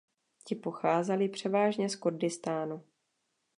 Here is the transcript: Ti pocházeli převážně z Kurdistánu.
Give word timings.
Ti 0.43 0.55
pocházeli 0.55 1.29
převážně 1.29 1.89
z 1.89 1.95
Kurdistánu. 1.95 2.83